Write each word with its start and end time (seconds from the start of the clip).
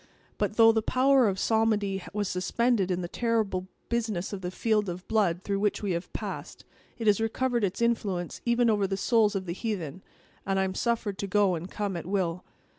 But, 0.39 0.55
though 0.57 0.71
the 0.71 0.81
power 0.81 1.27
of 1.27 1.37
psalmody 1.37 2.01
was 2.11 2.27
suspended 2.27 2.89
in 2.89 3.01
the 3.01 3.07
terrible 3.07 3.67
business 3.87 4.33
of 4.33 4.41
that 4.41 4.49
field 4.49 4.89
of 4.89 5.07
blood 5.07 5.43
through 5.43 5.59
which 5.59 5.83
we 5.83 5.91
have 5.91 6.11
passed, 6.11 6.65
it 6.97 7.05
has 7.05 7.21
recovered 7.21 7.63
its 7.63 7.83
influence 7.83 8.41
even 8.43 8.67
over 8.67 8.87
the 8.87 8.97
souls 8.97 9.35
of 9.35 9.45
the 9.45 9.53
heathen, 9.53 10.01
and 10.43 10.57
I 10.59 10.63
am 10.63 10.73
suffered 10.73 11.19
to 11.19 11.27
go 11.27 11.53
and 11.53 11.69
come 11.69 11.95
at 11.95 12.07
will." 12.07 12.43